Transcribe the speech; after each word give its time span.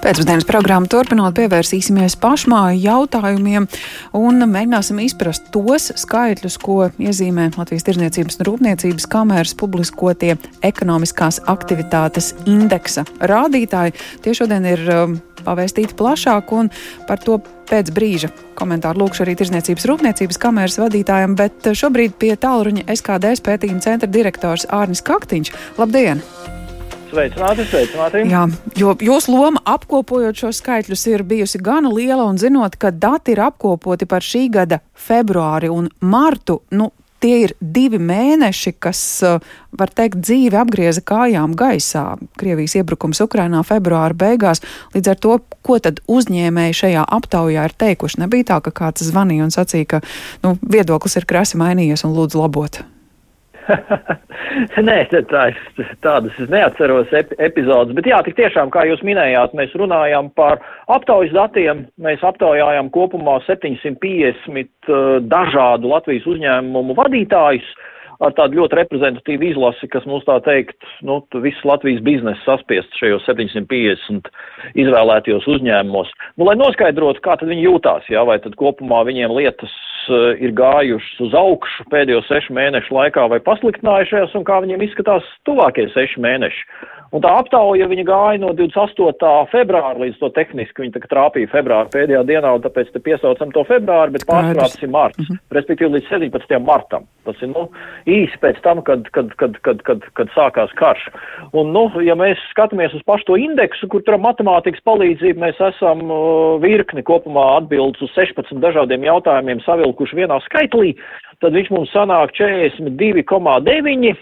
Pēcpusdienas 0.00 0.46
programmu 0.48 0.88
turpinot, 0.88 1.34
pievērsīsimies 1.36 2.14
pašmāju 2.22 2.78
jautājumiem 2.80 3.66
un 4.16 4.44
mēģināsim 4.48 4.96
izprast 5.04 5.50
tos 5.52 5.90
skaitļus, 6.00 6.56
ko 6.62 6.86
iezīmē 6.96 7.50
Latvijas 7.58 7.84
Tirzniecības 7.84 8.38
un 8.40 8.46
Rūpniecības 8.48 9.06
kameras 9.12 9.52
publiskotie 9.60 10.38
ekonomiskās 10.64 11.42
aktivitātes 11.52 12.30
indeksa 12.48 13.04
rādītāji. 13.20 13.92
Tie 14.24 14.32
šodien 14.38 14.68
ir 14.70 14.86
um, 14.94 15.18
pavēstīti 15.44 15.98
plašāk 15.98 16.54
un 16.56 16.70
par 17.08 17.20
to 17.20 17.36
pēc 17.68 17.92
brīža 17.92 18.30
komentāru 18.56 19.04
lūkšu 19.04 19.26
arī 19.26 19.34
Tirzniecības 19.36 19.84
Rūpniecības 19.90 20.40
kameras 20.40 20.78
vadītājiem, 20.80 21.36
bet 21.36 21.68
šobrīd 21.76 22.16
pie 22.16 22.32
tālruņa 22.40 22.88
SKDS 22.96 23.44
pētījuma 23.44 23.84
centra 23.84 24.08
direktors 24.08 24.64
Ārnis 24.72 25.04
Kaktiņš. 25.04 25.52
Labdien! 25.76 26.24
Sveicināti, 27.10 27.66
sveicināti. 27.66 28.22
Jā, 28.30 28.44
jo 28.78 28.94
jūsu 29.02 29.34
loma 29.34 29.62
apkopojot 29.68 30.44
šos 30.44 30.60
skaitļus 30.62 31.06
ir 31.10 31.26
bijusi 31.26 31.60
gana 31.62 31.90
liela 31.90 32.28
un 32.28 32.38
zinot, 32.38 32.78
ka 32.78 32.92
dati 32.94 33.34
ir 33.34 33.42
apkopoti 33.48 34.06
par 34.10 34.22
šī 34.22 34.46
gada 34.54 34.80
februāri 34.94 35.70
un 35.72 35.90
martu, 36.00 36.60
nu, 36.70 36.92
tie 37.20 37.40
ir 37.44 37.54
divi 37.60 38.00
mēneši, 38.00 38.74
kas, 38.80 39.00
uh, 39.26 39.42
var 39.76 39.92
teikt, 39.92 40.20
dzīvi 40.24 40.56
apgrieza 40.60 41.02
kājām 41.04 41.56
gaisā. 41.58 42.04
Krievijas 42.40 42.78
iebrukums 42.80 43.20
Ukrainā 43.24 43.60
februāra 43.66 44.16
beigās. 44.16 44.64
Līdz 44.94 45.12
ar 45.12 45.20
to, 45.20 45.36
ko 45.66 45.80
tad 45.82 46.00
uzņēmēji 46.08 46.78
šajā 46.84 47.04
aptaujā 47.18 47.66
ir 47.68 47.76
teikuši, 47.84 48.22
nebija 48.24 48.52
tā, 48.54 48.62
ka 48.64 48.74
kāds 48.84 49.04
zvanīja 49.10 49.50
un 49.50 49.54
sacīja, 49.54 49.90
ka 49.96 50.02
nu, 50.46 50.56
viedoklis 50.62 51.20
ir 51.20 51.28
krasi 51.28 51.60
mainījies 51.60 52.06
un 52.08 52.16
lūdzu 52.16 52.40
labot. 52.40 52.80
Nē, 54.88 54.96
tā, 55.12 55.44
tādas 56.04 56.38
es 56.42 56.50
neatceros 56.52 57.12
ep 57.16 57.32
epizodes, 57.38 57.94
bet 57.96 58.08
jā, 58.10 58.20
tik 58.26 58.36
tiešām, 58.38 58.72
kā 58.74 58.84
jūs 58.88 59.02
minējāt, 59.06 59.54
mēs 59.58 59.74
runājām 59.78 60.30
par 60.38 60.60
aptaujas 60.92 61.34
datiem. 61.36 61.84
Mēs 62.02 62.24
aptaujājām 62.26 62.90
kopumā 62.94 63.38
750 63.46 64.90
uh, 64.90 65.18
dažādu 65.30 65.92
Latvijas 65.92 66.26
uzņēmumu 66.30 66.96
vadītājus 66.98 67.68
ar 68.24 68.34
tādu 68.36 68.60
ļoti 68.60 68.78
reprezentatīvu 68.78 69.48
izlasi, 69.50 69.88
kas 69.92 70.06
mums 70.08 70.26
tā 70.28 70.36
teikt, 70.44 70.76
nu, 71.06 71.20
viss 71.44 71.64
Latvijas 71.66 72.02
biznesa 72.04 72.40
saspiest 72.44 72.96
šajos 73.00 73.24
750 73.28 74.30
izvēlētajos 74.80 75.48
uzņēmumos. 75.56 76.12
Nu, 76.36 76.48
lai 76.48 76.56
noskaidrotu, 76.60 77.22
kā 77.24 77.38
tad 77.40 77.50
viņi 77.50 77.66
jūtās, 77.68 78.08
jā, 78.12 78.24
vai 78.28 78.38
tad 78.44 78.56
kopumā 78.60 79.02
viņiem 79.08 79.32
lietas 79.38 79.72
uh, 80.12 80.30
ir 80.36 80.54
gājušas 80.56 81.26
uz 81.26 81.36
augšu 81.40 81.88
pēdējo 81.92 82.22
sešu 82.28 82.56
mēnešu 82.56 82.94
laikā 82.96 83.26
vai 83.32 83.40
pasliktinājušās 83.46 84.36
un 84.36 84.46
kā 84.48 84.60
viņiem 84.64 84.88
izskatās 84.88 85.26
tuvākie 85.48 85.88
seši 85.94 86.24
mēneši. 86.24 86.66
Un 87.10 87.22
tā 87.24 87.30
aptauja 87.40 87.88
viņa 87.90 88.04
gāja 88.06 88.38
no 88.38 88.52
28. 88.54 89.30
februāra 89.50 89.98
līdz 89.98 90.20
to 90.20 90.28
tehniski, 90.36 90.84
viņa 90.84 91.08
trāpīja 91.10 91.50
februāra 91.50 91.90
pēdējā 91.90 92.20
dienā, 92.28 92.52
un 92.54 92.62
tāpēc 92.62 92.92
te 92.94 93.02
piesaucam 93.02 93.50
to 93.54 93.64
februāru, 93.66 94.14
bet 94.14 94.26
ir 94.84 94.92
marts, 94.94 95.18
uh 95.18 95.24
mhm. 95.24 95.32
-huh. 95.34 95.56
respektīvi 95.58 95.96
līdz 95.96 96.06
17. 96.12 96.58
martam. 96.62 97.08
Tas 97.26 97.42
ir, 97.42 97.50
nu, 97.50 97.66
īsi 98.10 98.38
pēc 98.42 98.58
tam, 98.64 98.82
kad, 98.86 99.06
kad, 99.14 99.32
kad, 99.40 99.56
kad, 99.66 99.82
kad, 99.86 100.04
kad 100.18 100.32
sākās 100.34 100.72
karš. 100.78 101.06
Un, 101.52 101.72
nu, 101.74 101.86
ja 102.04 102.16
mēs 102.18 102.40
skatāmies 102.52 102.94
uz 102.96 103.04
pašu 103.08 103.30
to 103.30 103.38
indeksu, 103.40 103.88
kur 103.90 104.04
tur 104.06 104.18
matemātikas 104.20 104.82
palīdzību 104.88 105.44
mēs 105.44 105.60
esam 105.70 106.02
uh, 106.06 106.56
virkni 106.62 107.02
kopumā 107.06 107.46
atbildes 107.60 108.02
uz 108.06 108.12
16 108.18 108.60
dažādiem 108.62 109.06
jautājumiem 109.08 109.62
savilkuši 109.66 110.20
vienā 110.22 110.40
skaitlī, 110.46 110.94
tad 111.40 111.56
viņš 111.56 111.70
mums 111.76 111.94
sanāk 111.96 112.34
42,9 112.38 114.16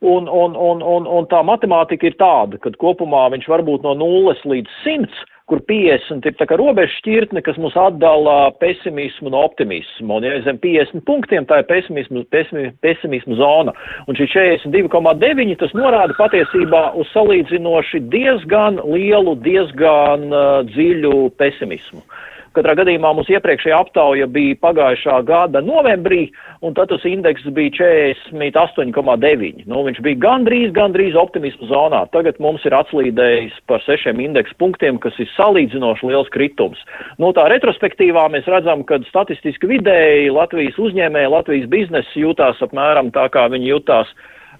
Un, 0.00 0.28
un, 0.30 0.54
un, 0.54 0.78
un, 0.78 1.06
un 1.10 1.24
tā 1.26 1.40
matemātika 1.42 2.06
ir 2.06 2.14
tāda, 2.20 2.54
ka 2.62 2.70
kopumā 2.78 3.24
viņš 3.34 3.48
var 3.50 3.64
būt 3.66 3.82
no 3.82 3.96
0 3.98 4.30
līdz 4.46 4.76
100, 4.84 5.24
kur 5.48 5.62
50 5.68 6.28
ir 6.28 6.36
tā 6.38 6.46
kā 6.48 6.58
robeža 6.60 6.92
šķirtne, 6.98 7.42
kas 7.44 7.58
mūs 7.60 7.76
atdala 7.80 8.52
pesimismu 8.60 9.32
no 9.32 9.42
optimismu. 9.48 10.18
Un, 10.18 10.26
ja 10.28 10.40
zem 10.44 10.60
50 10.62 11.04
punktiem, 11.08 11.46
tā 11.48 11.62
ir 11.62 11.68
pesimismu, 11.70 12.24
pesimismu, 12.32 12.76
pesimismu 12.84 13.38
zona. 13.40 13.74
Un 14.06 14.18
šī 14.18 14.28
42,9 14.34 15.58
tas 15.62 15.76
norāda 15.76 16.16
patiesībā 16.18 16.82
uz 17.00 17.08
salīdzinoši 17.14 18.04
diezgan 18.12 18.82
lielu, 18.84 19.38
diezgan 19.44 20.28
uh, 20.28 20.48
dziļu 20.68 21.30
pesimismu. 21.40 22.04
Uh, 22.04 22.37
Katrā 22.58 22.74
gadījumā 22.74 23.12
mums 23.14 23.28
iepriekšējā 23.30 23.76
aptauja 23.78 24.26
bija 24.34 24.56
pagājušā 24.58 25.20
gada 25.28 25.60
novembrī, 25.62 26.24
un 26.66 26.74
tad 26.74 26.90
tas 26.90 27.04
indeks 27.06 27.44
bija 27.54 27.70
48,9. 27.78 29.60
Nu, 29.70 29.84
viņš 29.86 30.00
bija 30.02 30.18
gandrīz, 30.24 30.72
gandrīz 30.74 31.14
optimismu 31.20 31.68
zonā. 31.70 32.00
Tagad 32.10 32.40
mums 32.42 32.66
ir 32.66 32.74
atslīdējis 32.74 33.60
par 33.70 33.84
sešiem 33.86 34.18
indeksu 34.24 34.58
punktiem, 34.58 34.98
kas 34.98 35.14
ir 35.22 35.30
salīdzinoši 35.36 36.10
liels 36.10 36.32
kritums. 36.34 36.82
Nu, 37.22 37.30
tā 37.36 37.46
retrospektīvā 37.54 38.26
mēs 38.34 38.50
redzam, 38.50 38.82
ka 38.88 38.98
statistiski 39.06 39.70
vidēji 39.70 40.34
Latvijas 40.34 40.82
uzņēmēji, 40.82 41.32
Latvijas 41.36 41.70
biznesi 41.70 42.26
jūtās 42.26 42.58
apmēram 42.66 43.14
tā, 43.14 43.30
kā 43.30 43.46
viņi 43.54 43.70
jutās 43.70 44.10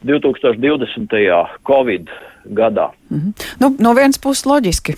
2020. 0.07 1.19
Covid 1.67 2.15
gadā. 2.55 2.91
Mm 3.11 3.19
-hmm. 3.19 3.55
nu, 3.61 3.75
no 3.83 3.95
vienas 3.99 4.23
puses 4.23 4.47
loģiski 4.47 4.95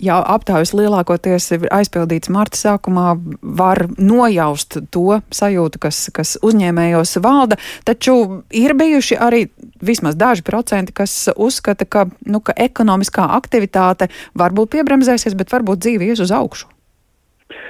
ja 0.00 0.18
aptaujas 0.34 0.74
lielākoties 0.76 1.50
ir 1.56 1.66
aizpildīts 1.74 2.30
marta 2.32 2.58
sākumā, 2.58 3.16
var 3.42 3.84
nojaust 3.98 4.78
to 4.94 5.20
sajūtu, 5.34 5.82
kas, 5.82 6.00
kas 6.14 6.36
uzņēmējos 6.44 7.18
valda, 7.24 7.58
taču 7.88 8.16
ir 8.54 8.74
bijuši 8.78 9.18
arī 9.20 9.46
vismaz 9.84 10.18
daži 10.18 10.44
procenti, 10.46 10.94
kas 10.94 11.28
uzskata, 11.36 11.86
ka, 11.86 12.08
nu, 12.26 12.40
ka 12.40 12.56
ekonomiskā 12.56 13.28
aktivitāte 13.38 14.10
varbūt 14.38 14.74
piebremzēsies, 14.76 15.36
bet 15.38 15.52
varbūt 15.54 15.84
dzīve 15.84 16.10
ies 16.10 16.24
uz 16.24 16.34
augšu. 16.34 16.68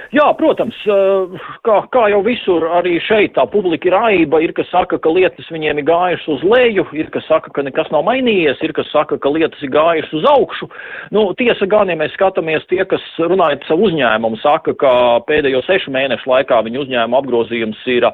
Jā, 0.09 0.25
protams, 0.33 0.73
eh, 0.89 1.41
kā, 1.61 1.75
kā 1.93 2.07
jau 2.09 2.23
visur, 2.25 2.63
arī 2.79 2.95
šeit 3.05 3.35
tā 3.35 3.43
publika 3.45 3.85
ir 3.91 3.93
aiba, 3.93 4.39
ir, 4.41 4.55
kas 4.57 4.65
saka, 4.71 4.97
ka 4.97 5.09
lietas 5.13 5.45
viņiem 5.53 5.77
ir 5.77 5.85
gājušas 5.85 6.31
uz 6.33 6.45
leju, 6.49 6.85
ir, 6.97 7.11
kas 7.13 7.27
saka, 7.29 7.51
ka 7.53 7.61
nekas 7.61 7.91
nav 7.93 8.07
mainījies, 8.07 8.57
ir, 8.65 8.73
kas 8.73 8.89
saka, 8.89 9.19
ka 9.21 9.29
lietas 9.29 9.61
ir 9.61 9.69
gājušas 9.69 10.15
uz 10.17 10.25
augšu. 10.31 10.69
Nu, 11.13 11.27
tiesa 11.37 11.67
gan, 11.69 11.93
ja 11.93 11.97
mēs 11.99 12.15
skatāmies 12.17 12.65
tie, 12.71 12.81
kas 12.89 13.05
runāja 13.21 13.59
par 13.61 13.69
savu 13.69 13.85
uzņēmumu, 13.91 14.41
saka, 14.41 14.73
ka 14.73 14.95
pēdējo 15.29 15.61
sešu 15.67 15.93
mēnešu 15.93 16.25
laikā 16.33 16.57
viņu 16.65 16.87
uzņēmuma 16.87 17.21
apgrozījums 17.21 17.85
ir 17.93 18.09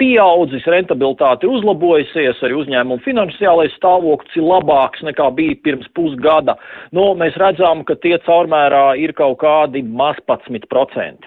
pieaudzis, 0.00 0.64
rentabilitāte 0.72 1.44
ir 1.44 1.52
uzlabojusies, 1.52 2.40
arī 2.48 2.62
uzņēmuma 2.62 3.04
finansiālais 3.04 3.76
stāvoklis 3.76 4.40
ir 4.40 4.48
labāks 4.48 5.04
nekā 5.04 5.28
bija 5.36 5.60
pirms 5.68 5.92
pusgada. 5.92 6.56
Nu, 6.96 7.10
mēs 7.12 7.36
redzam, 7.36 7.84
ka 7.84 8.00
tie 8.00 8.16
caurmērā 8.24 8.86
ir 9.04 9.12
kaut 9.12 9.42
kādi 9.44 9.84
maz 9.84 10.16
11% 10.24 11.25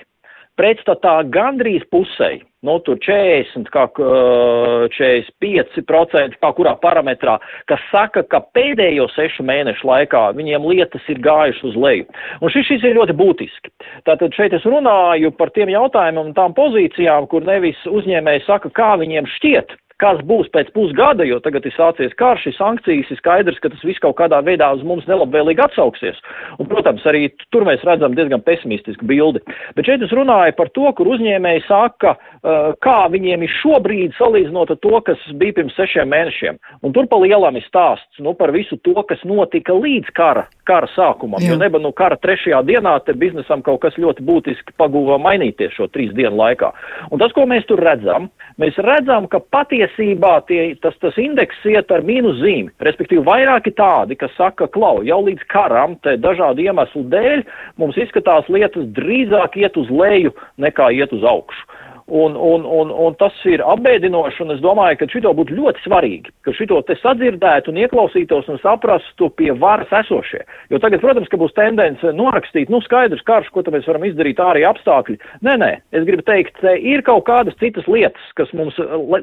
pretstatā 0.59 1.21
gandrīz 1.31 1.85
pusei, 1.93 2.41
nu, 2.67 2.73
tur 2.83 2.97
40, 2.99 3.69
kā 3.71 3.85
45%, 3.95 6.35
kā 6.43 6.49
kurā 6.57 6.73
parametrā, 6.83 7.35
kas 7.71 7.81
saka, 7.93 8.21
ka 8.27 8.39
pēdējo 8.55 9.05
sešu 9.15 9.41
mēnešu 9.47 9.83
laikā 9.87 10.23
viņiem 10.37 10.61
lietas 10.67 11.03
ir 11.11 11.17
gājušas 11.23 11.65
uz 11.71 11.75
leju. 11.79 12.05
Un 12.43 12.47
šis, 12.53 12.65
šis 12.73 12.81
ir 12.89 12.97
ļoti 12.99 13.13
būtiski. 13.19 13.67
Tātad 14.09 14.29
šeit 14.35 14.51
es 14.57 14.63
runāju 14.67 15.29
par 15.39 15.49
tiem 15.55 15.69
jautājumiem 15.71 16.25
un 16.27 16.37
tām 16.37 16.51
pozīcijām, 16.57 17.21
kur 17.31 17.41
nevis 17.47 17.79
uzņēmēji 17.87 18.41
saka, 18.47 18.67
kā 18.75 18.89
viņiem 18.99 19.25
šķiet, 19.37 19.69
kas 19.99 20.21
būs 20.27 20.47
pēc 20.53 20.71
pusgada, 20.75 21.25
jo 21.27 21.39
tagad 21.43 21.65
ir 21.67 21.73
sācies 21.75 22.15
karš, 22.19 22.47
ir 22.49 22.55
sankcijas, 22.55 23.09
ir 23.11 23.19
skaidrs, 23.19 23.59
ka 23.59 23.71
tas 23.73 23.83
viss 23.85 24.01
kaut 24.03 24.15
kādā 24.19 24.39
veidā 24.45 24.69
uz 24.75 24.83
mums 24.87 25.07
nelabvēlīgi 25.09 25.63
atsauksies. 25.65 26.19
Un, 26.57 26.69
protams, 26.71 27.03
arī 27.09 27.27
tur 27.53 27.65
mēs 27.67 27.83
redzam 27.87 28.15
diezgan 28.15 28.43
pesimistisku 28.45 29.07
bildi. 29.09 29.43
Bet 29.75 29.89
šeit 29.89 30.03
es 30.05 30.13
runāju 30.15 30.55
par 30.57 30.71
to, 30.75 30.87
kur 30.95 31.11
uzņēmēji 31.15 31.65
saka, 31.67 32.15
uh, 32.15 32.71
kā 32.83 32.97
viņiem 33.11 33.43
ir 33.43 33.55
šobrīd 33.59 34.15
salīdzinot 34.17 34.71
ar 34.75 34.79
to, 34.79 34.95
kas 35.09 35.25
bija 35.41 35.57
pirms 35.59 35.75
sešiem 35.79 36.09
mēnešiem. 36.13 36.59
Un 36.85 36.95
tur 36.95 37.09
pa 37.11 37.19
lielam 37.19 37.59
ir 37.59 37.67
stāsts 37.67 38.23
nu, 38.23 38.33
par 38.39 38.53
visu 38.55 38.79
to, 38.87 38.95
kas 39.09 39.21
notika 39.27 39.75
līdz 39.75 40.13
kara, 40.15 40.47
kara 40.69 40.87
sākumam. 40.95 41.43
Jā. 41.43 41.53
Jo 41.53 41.59
neba 41.59 41.81
nu 41.83 41.91
kara 41.95 42.15
trešajā 42.19 42.63
dienā 42.67 42.95
te 43.03 43.15
biznesam 43.19 43.63
kaut 43.65 43.81
kas 43.83 43.99
ļoti 43.99 44.23
būtiski 44.25 44.75
pagūva 44.79 45.19
mainīties 45.21 45.75
šo 45.75 45.89
trīs 45.91 46.15
dienu 46.15 46.37
laikā. 46.39 46.71
Un 47.11 47.19
tas, 47.19 47.35
ko 47.35 47.45
mēs 47.49 47.67
tur 47.67 47.81
redzam, 47.83 48.29
mēs 48.61 48.79
redzam, 48.79 49.27
ka 49.31 49.41
patiesi 49.51 49.88
patiesībā 49.89 50.45
tie, 50.47 50.75
tas, 50.81 50.95
tas 51.01 51.17
indeks 51.17 51.55
iet 51.65 51.91
ar 51.91 52.01
mīnus 52.01 52.39
zīmi. 52.41 52.71
Respektīvi, 52.79 53.23
vairāki 53.25 53.73
tādi, 53.75 54.15
kas 54.15 54.31
saka, 54.37 54.67
klau, 54.67 55.03
jau 55.03 55.21
līdz 55.25 55.45
karam, 55.49 55.97
te 56.03 56.17
dažādu 56.17 56.61
iemeslu 56.61 57.03
dēļ, 57.09 57.43
mums 57.77 57.97
izskatās 57.97 58.47
lietas 58.49 58.85
drīzāk 58.95 59.57
iet 59.57 59.77
uz 59.77 59.89
leju 59.89 60.33
nekā 60.57 60.91
iet 60.93 61.13
uz 61.13 61.23
augšu. 61.23 61.65
Un, 62.09 62.35
un, 62.35 62.65
un, 62.65 62.89
un 62.89 63.15
tas 63.19 63.35
ir 63.45 63.61
apbēdinoši, 63.61 64.41
un 64.41 64.55
es 64.55 64.61
domāju, 64.63 64.97
ka 64.97 65.07
šito 65.11 65.29
būtu 65.37 65.53
ļoti 65.53 65.83
svarīgi, 65.83 66.31
ka 66.45 66.53
šito 66.57 66.79
te 66.87 66.95
sadzirdētu 66.97 67.69
un 67.69 67.77
ieklausītos 67.83 68.49
un 68.49 68.57
saprastu 68.63 69.29
pie 69.37 69.51
varas 69.61 69.91
esošie. 70.01 70.41
Jo 70.73 70.81
tagad, 70.81 71.03
protams, 71.03 71.29
ka 71.29 71.37
būs 71.37 71.53
tendence 71.57 72.13
norakstīt, 72.17 72.71
nu 72.73 72.81
skaidrs 72.81 73.21
karš, 73.29 73.51
ko 73.53 73.61
tad 73.61 73.77
mēs 73.77 73.85
varam 73.89 74.07
izdarīt 74.09 74.41
ārī 74.41 74.65
apstākļi. 74.69 75.19
Nē, 75.45 75.55
nē, 75.61 75.71
es 75.93 76.09
gribu 76.09 76.25
teikt, 76.25 76.57
te 76.63 76.73
ir 76.81 77.05
kaut 77.05 77.27
kādas 77.29 77.57
citas 77.61 77.85
lietas, 77.85 78.33
kas 78.39 78.49
mums 78.57 78.79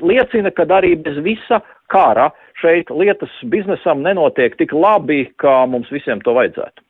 liecina, 0.07 0.55
ka 0.55 0.69
arī 0.79 0.95
bez 1.03 1.19
visa 1.27 1.63
kara 1.91 2.31
šeit 2.63 2.91
lietas 2.95 3.35
biznesam 3.51 4.07
nenotiek 4.07 4.55
tik 4.61 4.73
labi, 4.73 5.25
kā 5.43 5.65
mums 5.71 5.91
visiem 5.91 6.23
to 6.23 6.39
vajadzētu. 6.39 6.86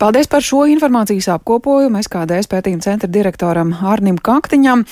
Paldies 0.00 0.28
par 0.30 0.44
šo 0.44 0.64
informācijas 0.70 1.30
apkopojumu. 1.36 2.00
Es 2.00 2.10
kā 2.12 2.24
DS 2.28 2.50
pētījuma 2.50 2.84
centra 2.84 3.10
direktoram 3.10 3.72
Arnim 3.86 4.18
Kaktiņam 4.18 4.84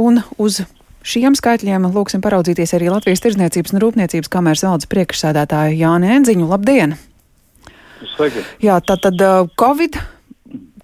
un 0.00 0.22
uz 0.40 0.62
šiem 1.08 1.36
skaitļiem 1.38 1.88
lūksim 1.94 2.22
paraudzīties 2.24 2.74
arī 2.76 2.90
Latvijas 2.92 3.22
Tirzniecības 3.24 3.74
un 3.74 3.82
Rūpniecības 3.84 4.32
kameras 4.32 4.64
valdes 4.66 4.90
priekšsēdētāju 4.92 5.78
Jāni 5.80 6.12
Enziņu. 6.18 6.48
Labdien! 6.50 6.98
Sveiki. 8.14 8.44
Jā, 8.62 8.78
tā 8.84 8.98
tad 9.02 9.18
uh, 9.24 9.48
Covid 9.58 9.98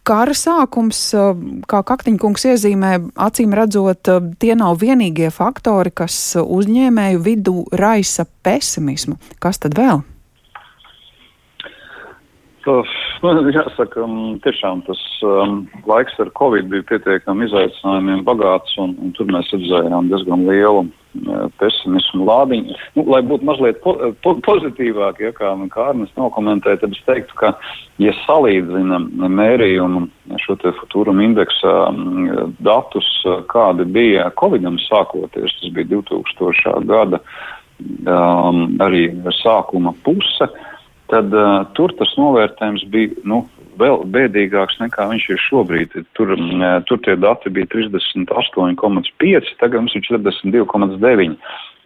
kara 0.04 0.34
sākums, 0.36 0.98
uh, 1.16 1.32
kā 1.70 1.82
Kaktiņkungs 1.86 2.48
iezīmē, 2.52 2.94
acīm 3.26 3.54
redzot, 3.56 4.10
uh, 4.10 4.32
tie 4.40 4.56
nav 4.58 4.80
vienīgie 4.82 5.30
faktori, 5.34 5.94
kas 5.94 6.16
uzņēmēju 6.42 7.22
vidū 7.24 7.56
raisa 7.72 8.26
pesimismu. 8.46 9.18
Kas 9.42 9.62
tad 9.62 9.78
vēl? 9.78 10.02
Tas, 12.64 12.92
nu, 13.24 13.44
jāsaka, 13.54 14.04
tiešām 14.44 14.82
tas 14.84 15.00
um, 15.24 15.62
laiks 15.88 16.18
ar 16.20 16.28
Covid 16.36 16.66
bija 16.72 16.84
pietiekami 16.90 17.46
izaicinājumiem 17.48 18.24
bagāts, 18.26 18.74
un, 18.82 18.92
un 19.00 19.14
tur 19.16 19.30
mēs 19.32 19.48
redzējām 19.54 20.10
diezgan 20.10 20.42
lielu 20.48 20.82
uh, 20.84 21.46
pesimismu 21.60 22.26
lādiņu. 22.28 22.76
Nu, 22.98 23.06
lai 23.14 23.22
būtu 23.24 23.48
mazliet 23.48 23.80
po, 23.84 23.94
po, 24.24 24.34
pozitīvāk, 24.44 25.22
ja 25.24 25.32
kā 25.36 25.54
Kārnis 25.72 26.12
nokomentēja, 26.18 26.82
tad 26.82 26.96
es 26.96 27.00
teiktu, 27.06 27.38
ka, 27.40 27.54
ja 28.02 28.12
salīdzina 28.24 29.00
mērījumu 29.38 30.04
šo 30.44 30.58
te 30.60 30.74
futūrumu 30.82 31.24
indeksa 31.24 31.74
um, 31.88 32.28
datus, 32.66 33.08
kādi 33.52 33.88
bija 33.88 34.28
Covidam 34.40 34.76
sākoties, 34.84 35.56
tas 35.62 35.74
bija 35.78 35.94
2000. 35.96 36.76
gada 36.92 37.24
um, 38.04 38.66
arī 38.84 39.08
sākuma 39.40 39.96
puse. 40.04 40.50
Uh, 40.50 40.70
tad 41.12 41.34
uh, 41.36 41.64
tur 41.76 41.92
tas 41.98 42.14
novērtējums 42.18 42.86
bija 42.92 43.26
nu, 43.28 43.42
vēl 43.80 44.04
bēdīgāks 44.14 44.78
nekā 44.82 45.06
viņš 45.10 45.28
ir 45.34 45.42
šobrīd. 45.48 45.94
Tur, 46.18 46.34
uh, 46.36 46.64
tur 46.88 47.00
tie 47.04 47.16
dati 47.20 47.52
bija 47.54 47.70
38,5, 47.74 49.54
tagad 49.60 49.84
mums 49.84 49.96
ir 49.98 50.06
42,9. 50.08 51.38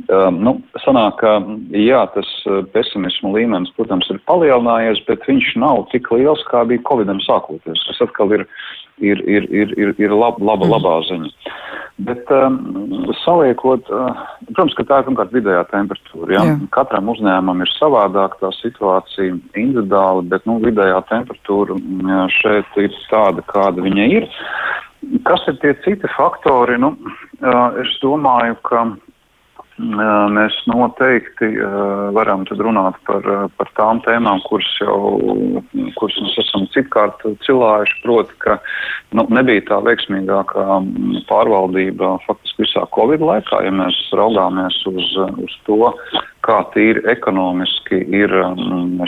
Uh, 0.09 0.29
nu, 0.31 0.55
sanāk, 0.85 1.19
ka 1.23 1.39
jā, 1.75 2.05
tas 2.15 2.29
pesimismu 2.75 3.33
līmenis, 3.35 3.73
protams, 3.75 4.07
ir 4.13 4.21
palielinājies, 4.31 5.03
bet 5.09 5.27
viņš 5.27 5.57
nav 5.59 5.89
tik 5.95 6.13
liels, 6.15 6.45
kā 6.53 6.63
bija 6.69 6.85
Covidam 6.87 7.19
sākoties. 7.25 7.83
Tas 7.89 8.05
atkal 8.07 8.37
ir, 8.39 8.47
ir, 9.01 9.23
ir, 9.29 9.49
ir, 9.51 9.75
ir, 9.79 9.95
ir 9.99 10.15
lab, 10.15 10.41
laba, 10.43 10.69
labā 10.69 10.99
ziņa. 11.09 11.31
Bet 12.07 12.31
um, 12.31 12.59
saliekot, 13.25 13.89
uh, 13.91 14.19
protams, 14.47 14.77
ka 14.79 14.85
tā 14.87 15.01
ir 15.01 15.09
pirmkārt 15.09 15.33
vidējā 15.35 15.65
temperatūra. 15.73 16.31
Ja? 16.37 16.45
Jā. 16.47 16.59
Katram 16.77 17.11
uzņēmumam 17.11 17.65
ir 17.65 17.73
savādāk 17.75 18.37
tā 18.39 18.53
situācija 18.61 19.35
individuāli, 19.59 20.29
bet 20.31 20.47
nu, 20.47 20.61
vidējā 20.63 21.01
temperatūra 21.11 21.75
jā, 21.79 22.21
šeit 22.37 22.79
ir 22.85 22.95
tāda, 23.11 23.43
kāda 23.51 23.83
viņa 23.83 24.07
ir. 24.15 24.29
Kas 25.27 25.43
ir 25.51 25.59
tie 25.63 25.75
citi 25.83 26.11
faktori? 26.15 26.79
Nu, 26.79 26.95
uh, 26.95 27.83
es 27.83 27.99
domāju, 28.05 28.61
ka 28.71 28.85
Mēs 29.79 30.57
noteikti 30.67 31.53
varam 32.17 32.43
tad 32.49 32.59
runāt 32.67 32.97
par, 33.07 33.23
par 33.55 33.69
tām 33.79 34.01
tēmām, 34.03 34.41
kuras 34.49 34.71
jau, 34.83 34.97
kuras 36.01 36.17
mēs 36.25 36.35
esam 36.43 36.67
citkārt 36.75 37.23
cilājuši, 37.47 38.01
proti, 38.03 38.35
ka 38.43 38.57
nu, 39.15 39.29
nebija 39.31 39.63
tā 39.69 39.79
veiksmīgākā 39.87 40.81
pārvaldība 41.31 42.17
faktiski 42.27 42.67
visā 42.67 42.83
Covid 42.97 43.23
laikā, 43.23 43.63
ja 43.69 43.75
mēs 43.75 44.01
raugāmies 44.19 44.81
uz, 44.91 45.15
uz 45.47 45.55
to, 45.69 45.93
kā 46.43 46.59
tīri 46.75 47.05
ekonomiski 47.15 48.03
ir 48.19 48.35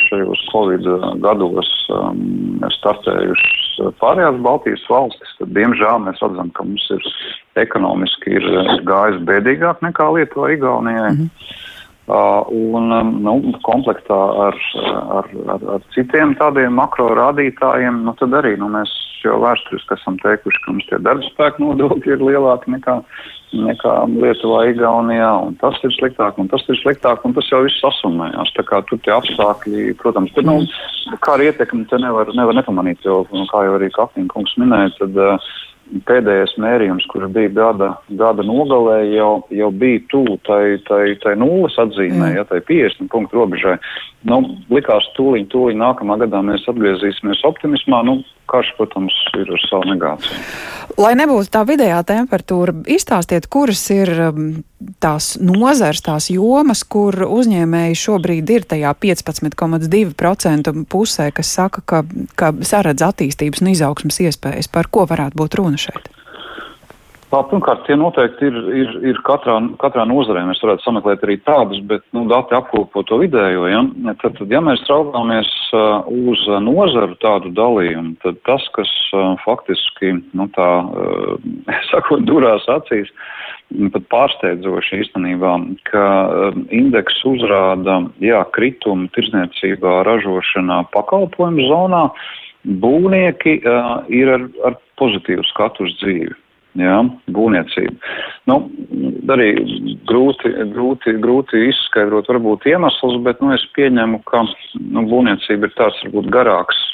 šajos 0.07 0.47
Covid 0.53 0.87
gados 1.25 1.75
startējušas 2.79 3.95
pārējās 3.99 4.43
Baltijas 4.45 4.87
valstis, 4.91 5.37
tad 5.41 5.55
diemžēl 5.57 6.03
mēs 6.07 6.23
redzam, 6.23 6.55
ka 6.55 6.67
mums 6.67 6.87
ir 6.95 7.11
ekonomiski 7.59 8.37
ir 8.39 8.47
gājis 8.87 9.21
bēdīgāk 9.27 9.83
nekā 9.83 10.07
Lietuvā, 10.17 10.53
Igaunijai. 10.55 11.11
Mm 11.13 11.27
-hmm. 11.27 11.69
Uh, 12.11 12.43
un 12.75 12.91
um, 12.91 13.11
nu, 13.23 13.53
komplektā 13.63 14.17
ar, 14.49 14.57
ar, 15.15 15.27
ar, 15.55 15.61
ar 15.77 15.83
citiem 15.95 16.33
tādiem 16.35 16.75
makro 16.75 17.07
rādītājiem, 17.15 18.01
nu, 18.03 18.15
tad 18.19 18.35
arī 18.35 18.57
nu, 18.59 18.67
mēs 18.67 18.91
jau 19.23 19.37
vēsturiski 19.39 19.95
esam 19.95 20.17
teikuši, 20.19 20.63
ka 20.65 20.73
mums 20.73 20.89
tie 20.89 20.99
darba 21.07 21.23
spēka 21.29 21.63
nodokļi 21.63 22.17
ir 22.17 22.25
lielāki 22.25 22.75
nekā, 22.75 22.97
nekā 23.69 23.95
Lietuvā, 24.17 24.65
Igaunijā, 24.73 25.31
un 25.47 25.55
tas 25.61 25.79
ir 25.87 25.95
sliktāk, 26.01 26.41
un 26.43 26.51
tas 26.51 26.67
ir 26.67 26.81
sliktāk, 26.83 27.23
un 27.29 27.37
tas 27.37 27.53
jau 27.53 27.63
viss 27.63 27.79
sasumējās. 27.85 28.55
Tā 28.59 28.67
kā 28.67 28.83
tur 28.89 28.99
tie 29.05 29.15
apstākļi, 29.15 29.95
protams, 30.03 30.35
bet, 30.35 30.51
nu, 30.51 31.17
kā 31.23 31.37
arī 31.37 31.53
ietekmi 31.53 31.87
te 31.93 32.01
nevar, 32.03 32.35
nevar 32.35 32.59
nepamanīt, 32.59 33.07
jo, 33.07 33.23
nu, 33.31 33.47
kā 33.53 33.63
jau 33.69 33.79
arī 33.79 33.93
Kaptīna 33.95 34.35
kungs 34.35 34.57
minēja, 34.59 34.97
tad 34.99 35.21
uh, 35.21 35.53
pēdējais 36.09 36.55
mērījums, 36.61 37.07
kurš 37.11 37.31
bija 37.35 37.51
gada, 37.55 37.91
gada 38.21 38.45
nogalē, 38.47 38.99
jau, 39.15 39.31
jau 39.55 39.71
bija 39.75 40.03
tuvu 40.13 40.37
tai, 40.47 40.79
tai, 40.89 41.17
tai 41.23 41.35
nulles 41.41 41.77
atzīmē, 41.81 42.31
mm. 42.31 42.37
ja 42.39 42.45
tai 42.49 42.61
50 42.69 43.11
punktu 43.13 43.41
robežai. 43.41 43.77
Nu, 44.29 44.43
likās, 44.73 45.09
tūlīt, 45.17 45.49
tūlīt 45.53 45.79
nākamā 45.81 46.19
gadā 46.25 46.43
mēs 46.47 46.67
atgriezīsimies 46.71 47.43
optimismā. 47.49 48.03
Nu, 48.07 48.21
karš, 48.53 48.75
protams, 48.79 49.17
ir 49.41 49.51
ar 49.51 49.67
savu 49.69 49.91
negāciju. 49.95 50.80
Lai 50.99 51.13
nebūtu 51.19 51.53
tā 51.53 51.63
vidējā 51.69 52.01
temperatūra, 52.09 52.75
izstāstiet, 52.91 53.47
kuras 53.53 53.83
ir 53.95 54.11
um, 54.27 54.49
tās 55.03 55.35
nozars, 55.41 56.03
tās 56.05 56.31
jomas, 56.33 56.83
kur 56.89 57.15
uzņēmēji 57.27 57.99
šobrīd 58.01 58.55
ir 58.55 58.67
tajā 58.71 58.95
15,2% 59.05 60.75
pusē, 60.91 61.31
kas 61.37 61.53
saka, 61.59 61.85
ka, 61.85 62.03
ka 62.35 62.53
saredz 62.67 63.05
attīstības 63.07 63.63
un 63.65 63.75
izaugsmas 63.75 64.21
iespējas. 64.27 64.71
Par 64.73 64.91
ko 64.93 65.07
varētu 65.11 65.41
būt 65.41 65.61
runa 65.61 65.81
šeit? 65.81 66.11
Pirmkārt, 67.31 67.85
tie 67.87 67.95
noteikti 67.95 68.49
ir, 68.49 68.57
ir, 68.75 68.95
ir 69.13 69.19
katrā, 69.23 69.55
katrā 69.79 70.03
nozarē. 70.09 70.41
Mēs 70.49 70.59
varētu 70.65 70.83
sameklēt 70.83 71.21
arī 71.23 71.37
tādus, 71.47 71.79
bet 71.87 72.03
nu, 72.17 72.25
dati 72.31 72.57
apkopo 72.59 73.05
to 73.07 73.21
vidējo. 73.21 73.69
Ja? 73.71 73.85
Tad, 74.19 74.35
tad, 74.41 74.51
ja 74.51 74.59
mēs 74.67 74.83
raugāmies 74.91 75.51
uh, 75.71 76.09
uz 76.11 76.43
nozaru 76.67 77.15
tādu 77.23 77.53
dalījumu, 77.55 78.17
tad 78.25 78.41
tas, 78.49 78.67
kas 78.75 78.91
uh, 79.15 79.37
faktiski, 79.45 80.17
nu, 80.35 80.49
tā, 80.59 80.69
uh, 80.91 81.47
sakot, 81.93 82.27
durās 82.27 82.67
acīs, 82.75 83.15
pat 83.95 84.11
pārsteidzoši 84.11 85.05
īstenībā, 85.05 85.55
ka 85.93 86.05
uh, 86.27 86.61
indeks 86.75 87.23
uzrāda, 87.31 88.01
jā, 88.27 88.43
kritumu 88.59 89.07
tirzniecībā, 89.15 90.01
ražošanā, 90.11 90.83
pakalpojumu 90.99 91.71
zonā, 91.71 92.05
būvnieki 92.83 93.61
uh, 93.63 93.99
ir 94.11 94.35
ar, 94.35 94.53
ar 94.67 94.81
pozitīvu 94.99 95.47
skatu 95.55 95.87
uz 95.87 95.95
dzīvi 96.03 96.41
jā, 96.79 96.99
būvniecība. 97.35 98.13
Nu, 98.51 98.59
arī 99.33 99.53
grūti, 100.09 100.53
grūti, 100.75 101.17
grūti 101.23 101.65
izskaidrot 101.71 102.31
varbūt 102.31 102.69
iemeslus, 102.71 103.19
bet 103.27 103.41
nu, 103.43 103.55
es 103.57 103.65
pieņemu, 103.77 104.23
ka 104.31 104.45
nu, 104.47 105.07
būvniecība 105.11 105.69
ir 105.71 105.75
tāds 105.79 106.05
varbūt 106.07 106.31
garāks. 106.35 106.85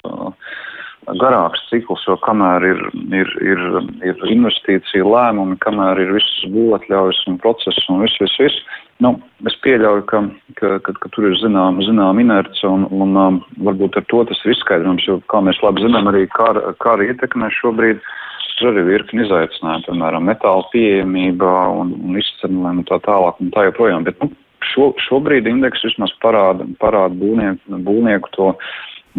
Garāks 1.21 1.61
cikls, 1.71 2.03
jo 2.09 2.17
kamēr 2.25 2.65
ir, 2.67 2.81
ir, 3.15 3.29
ir, 3.47 3.61
ir 4.09 4.25
investīcija 4.33 5.07
lēmumi, 5.07 5.55
kamēr 5.63 6.01
ir 6.03 6.17
visas 6.17 6.49
būvatļaujas 6.51 7.21
un 7.31 7.37
process 7.45 7.85
un 7.93 8.03
viss, 8.03 8.19
viss, 8.19 8.41
viss, 8.43 8.81
nu, 9.05 9.13
es 9.47 9.55
pieļauju, 9.63 10.03
ka, 10.11 10.25
ka, 10.59 10.73
ka, 10.83 10.97
ka 11.05 11.13
tur 11.15 11.29
ir 11.29 11.39
zinām, 11.39 11.79
zinām 11.87 12.19
inerce 12.19 12.67
un, 12.67 12.89
un 12.91 13.15
um, 13.23 13.39
varbūt 13.69 14.01
ar 14.01 14.09
to 14.11 14.25
tas 14.27 14.43
ir 14.43 14.57
izskaidrojums, 14.57 15.07
jo, 15.07 15.21
kā 15.31 15.45
mēs 15.47 15.63
labi 15.63 15.87
zinām, 15.87 16.11
arī 16.11 16.25
kara, 16.35 16.75
kara 16.83 17.07
ietekmē 17.07 17.53
šobrīd 17.55 18.03
uh, 18.03 18.11
Tur 18.57 18.71
arī 18.71 18.87
virkni 18.87 19.25
izaicinājumu, 19.27 19.85
piemēram, 19.85 20.27
metāla 20.31 20.65
pieejamība 20.73 21.53
un, 21.77 21.93
un 22.09 22.19
izcenojumi 22.21 22.87
tā 22.89 22.99
tālāk 23.05 23.43
un 23.45 23.51
tā 23.53 23.67
joprojām. 23.69 24.07
Bet 24.07 24.23
nu, 24.23 24.31
šo, 24.73 24.91
šobrīd 25.09 25.49
indeks 25.51 25.85
vismaz 25.85 26.15
parāda, 26.25 26.65
parāda 26.81 27.13
būvnieku, 27.21 27.81
būvnieku 27.85 28.33
to, 28.37 28.53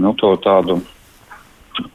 nu, 0.02 0.16
to 0.18 0.34
tādu 0.46 0.80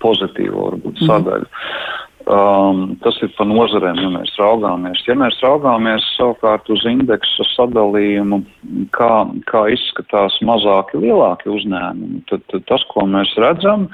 pozitīvo 0.02 0.68
varbūt 0.70 1.02
mhm. 1.02 1.10
sadaļu. 1.10 1.50
Mm. 1.50 2.00
Um, 2.22 2.82
tas 3.02 3.16
ir 3.18 3.32
pa 3.34 3.42
nozarēm, 3.42 3.98
ja 3.98 4.08
mēs 4.12 4.30
raugāmies. 4.38 5.00
Ja 5.08 5.16
mēs 5.18 5.40
raugāmies 5.42 6.04
savukārt 6.14 6.68
uz 6.70 6.84
indeksa 6.86 7.46
sadalījumu, 7.50 8.38
kā, 8.94 9.10
kā 9.50 9.64
izskatās 9.74 10.36
mazāki, 10.46 11.00
lielāki 11.02 11.50
uzņēmumi, 11.50 12.22
tad, 12.30 12.44
tad 12.52 12.68
tas, 12.70 12.84
ko 12.92 13.08
mēs 13.10 13.32
redzam, 13.42 13.88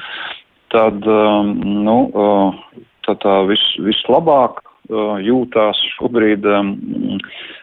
tad 0.75 1.09
um, 1.09 1.55
nu, 1.87 1.97
uh, 2.13 2.85
tā, 3.09 3.17
tā 3.23 3.35
vis, 3.49 3.63
vislabāk 3.83 4.61
uh, 4.63 5.17
jūtās 5.25 5.81
šobrīd 5.97 6.47
um, 6.49 6.73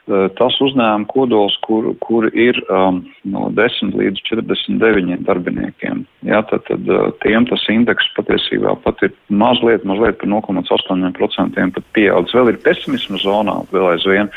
uh, 0.09 0.27
tas 0.39 0.57
uzņēmuma 0.63 1.07
kodols, 1.11 1.57
kur, 1.65 1.91
kur 2.03 2.27
ir 2.31 2.59
um, 2.65 3.03
no 3.29 3.49
10 3.57 3.95
līdz 3.99 4.23
49 4.29 5.21
darbiniekiem. 5.27 6.05
Jā, 6.27 6.41
tad, 6.51 6.65
tad 6.69 6.91
uh, 6.91 7.09
tiem 7.23 7.47
tas 7.49 7.65
indeks 7.71 8.09
patiesībā 8.17 8.75
pat 8.85 9.05
ir 9.05 9.15
mazliet, 9.29 9.87
mazliet 9.87 10.19
par 10.21 10.31
0,8% 10.33 11.65
pat 11.77 11.91
pieaudzis. 11.97 12.37
Vēl 12.37 12.53
ir 12.53 12.61
pesimismu 12.65 13.21
zonā 13.23 13.61
vēl 13.73 13.93
aizvien. 13.95 14.33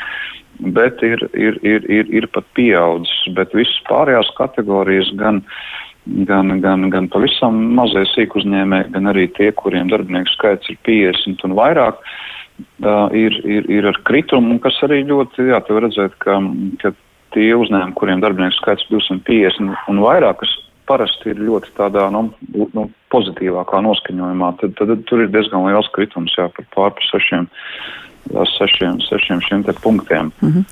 Bet 0.75 0.99
ir, 1.07 1.21
ir, 1.39 1.55
ir, 1.63 1.85
ir, 1.87 2.09
ir 2.11 2.25
pat 2.35 2.43
pieaudzis, 2.57 3.29
bet 3.37 3.53
visas 3.55 3.77
pārējās 3.87 4.27
kategorijas 4.35 5.07
gan 5.15 5.39
uh, 5.39 5.61
gan, 6.05 6.59
gan, 6.63 6.87
gan 6.93 7.09
pavisam 7.11 7.57
mazie 7.77 8.05
sīk 8.13 8.35
uzņēmēji, 8.39 8.91
gan 8.95 9.11
arī 9.11 9.27
tie, 9.37 9.51
kuriem 9.55 9.91
darbinieku 9.91 10.33
skaits 10.35 10.71
ir 10.71 10.79
50 10.87 11.45
un 11.47 11.55
vairāk, 11.59 11.99
uh, 11.99 13.07
ir, 13.15 13.35
ir, 13.45 13.69
ir 13.71 13.89
ar 13.91 13.99
kritumu, 14.07 14.59
kas 14.63 14.79
arī 14.87 15.03
ļoti, 15.09 15.49
jā, 15.51 15.61
te 15.65 15.75
var 15.75 15.87
redzēt, 15.87 16.17
ka, 16.23 16.39
ka 16.83 16.93
tie 17.35 17.51
uzņēmumi, 17.55 17.97
kuriem 17.99 18.23
darbinieku 18.23 18.57
skaits 18.59 18.87
250 18.89 19.91
un 19.91 20.03
vairāk, 20.03 20.41
kas 20.41 20.55
parasti 20.89 21.33
ir 21.33 21.41
ļoti 21.45 21.73
tādā 21.77 22.07
nu, 22.13 22.27
nu, 22.73 22.87
pozitīvākā 23.13 23.81
noskaņojumā, 23.85 24.53
tad, 24.61 24.73
tad, 24.79 24.93
tad 24.93 25.03
tur 25.09 25.23
ir 25.23 25.33
diezgan 25.33 25.67
liels 25.67 25.89
kritums, 25.93 26.33
jā, 26.37 26.47
par 26.55 26.65
pār 26.73 26.95
par 26.97 27.09
sešiem, 28.29 28.99
sešiem, 29.01 29.19
sešiem 29.19 29.41
šiem 29.41 29.63
te 29.63 29.73
punktiem. 29.73 30.31
Mm 30.41 30.49
-hmm. 30.49 30.63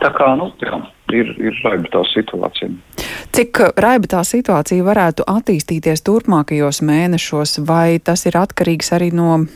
Tā 0.00 0.10
kā, 0.12 0.36
nu, 0.36 0.52
jā, 0.60 0.80
ir, 1.12 1.34
ir 1.38 1.54
raiba 1.64 1.88
tā 1.92 2.02
situācija. 2.14 2.70
Cik 3.32 3.58
raiba 3.76 4.06
tā 4.06 4.24
situācija 4.24 4.84
varētu 4.84 5.22
attīstīties 5.26 6.02
turpmākajos 6.02 6.82
mēnešos, 6.82 7.66
vai 7.66 7.98
tas 7.98 8.26
ir 8.26 8.32
atkarīgs 8.36 8.92
arī 8.92 9.12
no 9.12 9.46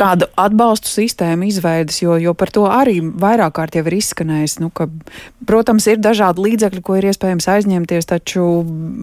kādu 0.00 0.28
atbalstu 0.40 0.88
sistēmu 0.88 1.48
izveidas, 1.50 2.00
jo, 2.02 2.16
jo 2.20 2.32
par 2.38 2.52
to 2.54 2.64
arī 2.70 2.98
vairāk 3.00 3.56
kārt 3.58 3.76
jau 3.76 3.84
ir 3.84 3.96
izskanējis. 3.98 4.58
Nu, 4.62 4.70
ka, 4.72 4.88
protams, 5.48 5.88
ir 5.90 6.00
dažādi 6.00 6.44
līdzekļi, 6.46 6.84
ko 6.84 6.96
ir 6.98 7.10
iespējams 7.10 7.48
aizņemties, 7.54 8.08
taču 8.10 8.46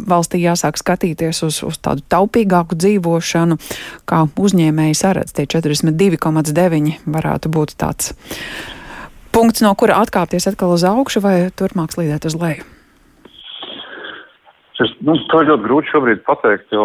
valstī 0.09 0.41
jāsāk 0.43 0.79
skatīties 0.81 1.43
uz, 1.47 1.61
uz 1.67 1.81
tādu 1.83 2.05
taupīgāku 2.09 2.77
dzīvošanu, 2.79 3.59
kā 4.09 4.23
uzņēmēji 4.37 4.97
saredz. 4.97 5.35
Tie 5.37 5.45
42,9 5.57 6.97
varētu 7.05 7.53
būt 7.53 7.77
tāds 7.77 8.15
punkts, 9.35 9.61
no 9.61 9.75
kura 9.77 10.01
atkāpties 10.01 10.49
atkal 10.49 10.73
uz 10.73 10.87
augšu 10.87 11.21
vai 11.21 11.37
turpmāk 11.53 11.93
slīdēt 11.93 12.25
uz 12.29 12.37
leju. 12.37 12.76
Es, 14.77 14.91
nu, 15.01 15.15
to 15.31 15.39
ļoti 15.41 15.63
grūti 15.65 15.89
šobrīd 15.89 16.19
pateikt, 16.27 16.67
jo 16.69 16.83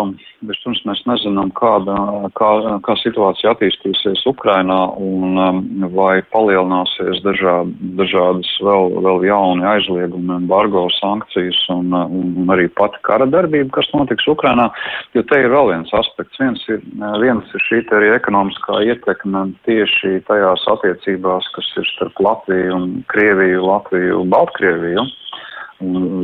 vispirms 0.49 0.81
mēs 0.89 1.03
nezinām, 1.05 1.51
kāda, 1.59 1.93
kā, 2.39 2.49
kā 2.87 2.95
situācija 3.03 3.53
attīstīsies 3.53 4.23
Ukrainā 4.31 4.79
un 4.97 5.37
um, 5.37 5.61
vai 5.93 6.23
palielināsies 6.33 7.21
dažād, 7.27 7.75
dažādas 8.01 8.49
vēl, 8.65 8.97
vēl 9.05 9.27
jauni 9.29 9.69
aizliegumi, 9.75 10.33
embargo 10.39 10.87
sankcijas 10.97 11.61
un, 11.75 11.93
un 11.93 12.57
arī 12.57 12.71
pati 12.81 13.01
kara 13.05 13.29
darbība, 13.29 13.69
kas 13.77 13.93
notiks 13.93 14.29
Ukrainā, 14.31 14.71
jo 15.13 15.27
te 15.29 15.45
ir 15.45 15.53
vēl 15.53 15.75
viens 15.75 15.93
aspekts. 16.01 16.41
Viens 16.41 16.65
ir, 16.73 16.81
viens 17.21 17.53
ir 17.53 17.67
šī 17.69 17.85
arī 17.93 18.15
ekonomiskā 18.17 18.81
ietekme 18.89 19.51
tieši 19.69 20.23
tajās 20.31 20.65
attiecībās, 20.79 21.53
kas 21.53 21.75
ir 21.77 21.93
starp 21.93 22.25
Latviju 22.25 22.79
un 22.79 22.93
Krieviju, 23.13 23.67
Latviju 23.69 24.23
un 24.25 24.33
Baltkrieviju 24.33 25.11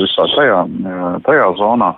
visā 0.00 0.28
tajā, 0.36 0.62
tajā 1.26 1.50
zonā. 1.58 1.92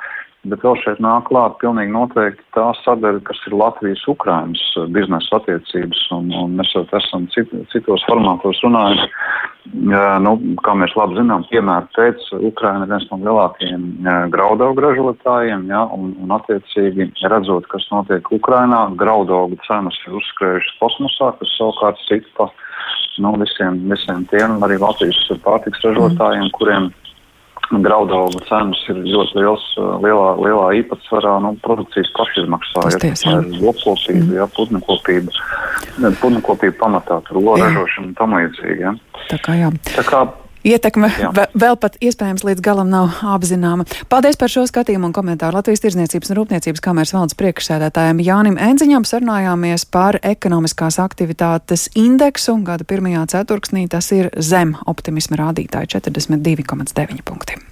Bet 0.48 0.62
vēl 0.64 0.78
šeit 0.80 1.00
nāk 1.04 1.26
klāt 1.28 1.58
pilnīgi 1.60 1.92
noteikti 1.92 2.40
tā 2.56 2.70
sadaļa, 2.78 3.20
kas 3.28 3.40
ir 3.44 3.58
Latvijas-Ukrainas 3.60 4.62
biznesa 4.88 5.36
attiecības, 5.36 6.00
un, 6.16 6.30
un 6.32 6.54
mēs 6.56 6.70
jau 6.72 6.86
esam 6.96 7.26
cit, 7.34 7.52
citos 7.68 8.06
formātos 8.08 8.62
runājuši. 8.64 9.10
Nu, 10.24 10.32
kā 10.64 10.72
mēs 10.80 10.94
labi 10.96 11.18
zinām, 11.18 11.44
piemēram, 11.50 11.90
pēc 11.92 12.24
Ukraina 12.38 12.86
ir 12.86 12.94
viens 12.94 13.04
no 13.10 13.18
lielākajiem 13.20 13.84
graudaugu 14.32 14.80
ražotājiem, 14.86 15.66
ja, 15.68 15.82
un, 15.92 16.14
un 16.24 16.32
attiecīgi 16.38 17.10
redzot, 17.28 17.68
kas 17.68 17.84
notiek 17.92 18.32
Ukrainā, 18.32 18.86
graudaugu 18.96 19.60
cenas 19.66 20.00
ir 20.06 20.16
uzskrējušas 20.22 20.80
kosmosā, 20.80 21.34
kas 21.36 21.52
savukārt 21.58 22.00
cita 22.08 22.48
nu, 23.20 23.34
visiem, 23.44 23.76
visiem 23.92 24.24
tiem 24.32 24.56
arī 24.64 24.80
Latvijas 24.80 25.20
pārtiks 25.44 25.84
ražotājiem, 25.84 26.48
kuriem 26.56 26.88
graudaugu 27.70 28.40
cenas 28.48 28.80
ir 28.90 28.98
ļoti 29.04 29.38
liels, 29.38 29.66
lielā, 30.02 30.26
lielā 30.42 30.66
īpatsvarā 30.80 31.36
nu, 31.44 31.54
produkcijas 31.62 32.10
pašizmaksā. 32.16 32.86
Ja, 32.90 33.00
tā 33.02 33.34
ir 33.36 33.60
lopkopība, 33.62 34.24
mm. 34.24 34.34
ja, 34.40 34.48
putnekopība, 34.56 35.34
putnekopība 36.22 36.76
pamatā, 36.82 37.20
tur 37.28 37.42
ražošana 37.46 38.08
un 38.08 38.16
tam 38.18 38.34
līdzīgi. 38.38 38.80
Ja. 38.82 38.94
Tā 39.30 39.38
kā 39.44 39.58
jā. 39.60 39.70
Tā 39.94 40.06
kā 40.08 40.24
Ietekme 40.66 41.08
vēl 41.56 41.76
pat 41.80 41.96
iespējams 42.04 42.44
līdz 42.44 42.64
galam 42.64 42.90
nav 42.92 43.22
apzināma. 43.24 43.86
Paldies 44.12 44.36
par 44.40 44.52
šo 44.52 44.66
skatījumu 44.68 45.08
un 45.08 45.14
komentāru 45.16 45.56
Latvijas 45.56 45.80
Tirzniecības 45.84 46.32
un 46.32 46.40
Rūpniecības 46.40 46.84
kameras 46.84 47.14
valdes 47.16 47.38
priekšsēdētājiem 47.40 48.20
Jānim 48.26 48.60
Enziņam 48.60 49.08
sarunājāmies 49.08 49.86
par 49.88 50.20
ekonomiskās 50.20 51.00
aktivitātes 51.00 51.88
indeksu. 51.96 52.58
Gada 52.66 52.84
pirmajā 52.84 53.24
ceturksnī 53.36 53.88
tas 53.88 54.12
ir 54.16 54.28
zem 54.36 54.76
optimisma 54.90 55.40
rādītāja 55.46 55.96
42,9 55.96 57.24
punkti. 57.24 57.69